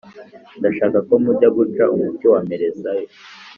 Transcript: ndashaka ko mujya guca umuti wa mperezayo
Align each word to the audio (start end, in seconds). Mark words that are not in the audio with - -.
ndashaka 0.59 0.97
ko 1.07 1.13
mujya 1.23 1.47
guca 1.55 1.83
umuti 1.93 2.25
wa 2.31 2.39
mperezayo 2.45 3.07